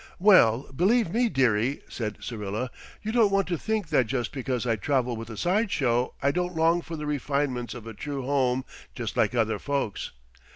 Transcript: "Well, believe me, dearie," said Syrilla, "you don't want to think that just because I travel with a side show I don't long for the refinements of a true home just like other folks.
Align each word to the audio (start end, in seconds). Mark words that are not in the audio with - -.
"Well, 0.17 0.67
believe 0.75 1.11
me, 1.11 1.29
dearie," 1.29 1.83
said 1.87 2.17
Syrilla, 2.21 2.71
"you 3.03 3.11
don't 3.11 3.29
want 3.31 3.45
to 3.49 3.55
think 3.55 3.89
that 3.89 4.07
just 4.07 4.31
because 4.31 4.65
I 4.65 4.75
travel 4.75 5.15
with 5.15 5.29
a 5.29 5.37
side 5.37 5.69
show 5.69 6.15
I 6.23 6.31
don't 6.31 6.55
long 6.55 6.81
for 6.81 6.95
the 6.95 7.05
refinements 7.05 7.75
of 7.75 7.85
a 7.85 7.93
true 7.93 8.23
home 8.23 8.65
just 8.95 9.15
like 9.15 9.35
other 9.35 9.59
folks. 9.59 10.09